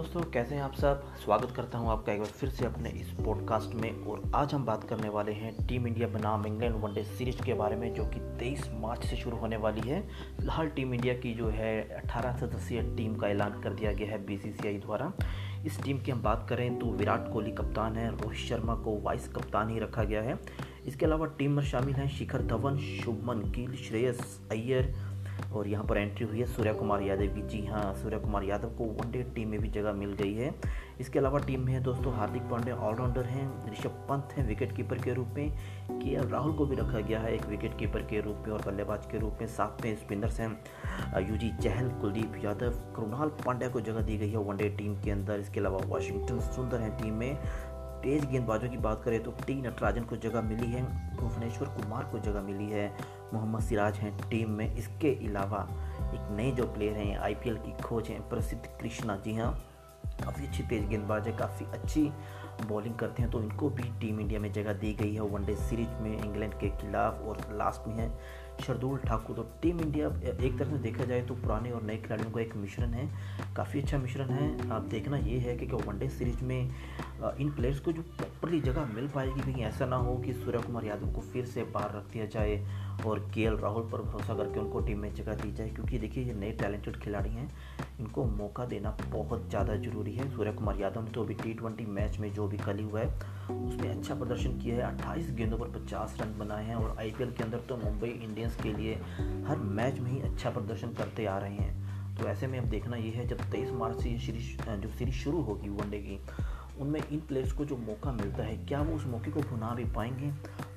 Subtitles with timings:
[0.00, 1.02] दोस्तों, कैसे हैं आप सब?
[1.24, 4.64] स्वागत करता हूँ आपका एक बार फिर से अपने इस पॉडकास्ट में। और आज हम
[4.64, 8.20] बात करने वाले हैं टीम इंडिया बनाम इंग्लैंड वनडे सीरीज़ के बारे में, जो कि
[8.38, 10.00] 23 मार्च से शुरू होने वाली है।
[10.36, 14.26] फ़िलहाल टीम इंडिया की जो है 18 सदस्यीय टीम का ऐलान कर दिया गया है
[14.26, 15.12] बीसीसीआई द्वारा।
[15.66, 19.28] इस टीम की हम बात करें तो विराट कोहली कप्तान है, रोहित शर्मा को वाइस
[19.28, 20.38] कप्तान ही रखा गया है।
[20.86, 24.94] इसके अलावा टीम में शामिल हैं शिखर धवन, शुभमन गिल, श्रेयस अय्यर
[25.54, 28.68] और यहाँ पर एंट्री हुई है सूर्य कुमार यादव की। जी हाँ सूर्य कुमार यादव
[28.68, 30.54] को वनडे टीम में भी जगह मिल गई है।
[31.00, 35.14] इसके अलावा टीम में दोस्तों हार्दिक पांड्या ऑलराउंडर हैं, ऋषभ पंत हैं विकेट कीपर के
[35.14, 35.50] रूप में।
[35.92, 39.06] के राहुल को भी रखा गया है एक विकेट कीपर के रूप में और बल्लेबाज
[39.06, 40.50] के रूप में। साथ में स्पिनर्स हैं,
[41.28, 45.40] यूजी चहल, कुलदीप यादव, कृणाल पांड्या को जगह दी गई है वनडे टीम के अंदर।
[45.40, 47.38] इसके अलावा वाशिंगटन सुंदर हैं टीम में।
[48.02, 50.82] तेज गेंदबाजों की बात करें तो टी नटराजन को जगह मिली है,
[51.16, 52.92] भुवनेश्वर कुमार को जगह मिली है,
[53.34, 55.66] मोहम्मद सिराज हैं टीम में। इसके अलावा
[56.14, 59.52] एक नए जो प्लेयर हैं आईपीएल की खोज हैं, प्रसिद्ध कृष्णा जी हाँ।
[60.20, 62.02] काफ़ी अच्छी तेज गेंदबाज है, काफ़ी अच्छी
[62.68, 66.02] बॉलिंग करते हैं तो इनको भी टीम इंडिया में जगह दी गई है। वनडे सीरीज़
[66.02, 68.08] में इंग्लैंड के खिलाफ और लास्ट में है
[68.60, 70.08] शरदुल ठाकुर। तो टीम इंडिया,
[70.38, 73.08] एक तरह से देखा जाए तो पुराने और नए खिलाड़ियों का एक मिश्रण है,
[73.56, 77.92] काफ़ी अच्छा मिश्रण है। आप देखना ये है कि वनडे सीरीज़ में इन प्लेयर्स को
[77.92, 81.44] जो प्रॉपरली जगह मिल पाएगी कहीं ऐसा ना हो कि सूर्य कुमार यादव को फिर
[81.46, 82.56] से बाहर रख दिया जाए
[83.06, 86.34] और के राहुल पर भरोसा करके उनको टीम में जगह दी जाए, क्योंकि देखिए, ये
[86.34, 87.48] नए टैलेंटेड खिलाड़ी हैं।
[88.00, 91.84] इनको मौका देना बहुत ज़्यादा ज़रूरी है। सूर्य कुमार यादव ने तो अभी टी ट्वेंटी
[91.88, 93.08] मैच में जो भी कली हुआ है,
[93.50, 97.44] उसमें अच्छा प्रदर्शन किया है। अट्ठाईस गेंदों पर पचास रन बनाए हैं और आईपीएल के
[97.44, 98.94] अंदर तो मुंबई इंडियंस के लिए
[99.46, 102.96] हर मैच में ही अच्छा प्रदर्शन करते आ रहे हैं। तो ऐसे में अब देखना
[102.96, 106.20] ये है, जब तेईस मार्च से सीरीज़ जो सीरीज़ शुरू होगी वनडे की,
[106.80, 109.84] उनमें इन प्लेयर्स को जो मौका मिलता है, क्या वो उस मौके को भुना भी
[109.84, 110.30] पाएँगे?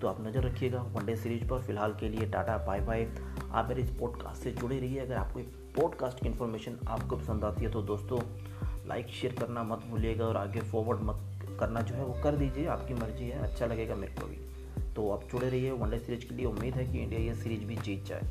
[0.00, 3.06] तो आप नज़र रखिएगा वनडे सीरीज़ पर। फ़िलहाल के लिए टाटा बाय बाय
[3.50, 5.40] आप मेरे इस पॉडकास्ट से जुड़े रहिए। अगर आपको
[5.80, 8.20] पॉडकास्ट की इन्फॉर्मेशन आपको पसंद आती है तो दोस्तों
[8.88, 12.66] लाइक शेयर करना मत भूलिएगा और आगे फॉरवर्ड मत करना जो है, वो कर दीजिए।
[12.66, 14.36] आपकी मर्ज़ी है अच्छा लगेगा मेरे को भी।
[14.98, 17.76] तो आप जुड़े रहिए वनडे सीरीज़ के लिए। उम्मीद है कि इंडिया ये सीरीज़ भी
[17.76, 18.22] जीत जाए।